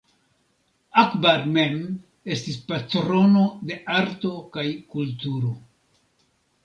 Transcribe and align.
Akbar 1.01 1.43
mem 1.57 1.75
estis 2.37 2.57
patrono 2.71 3.45
de 3.73 3.79
arto 3.99 4.35
kaj 4.57 4.67
kulturo. 4.95 5.53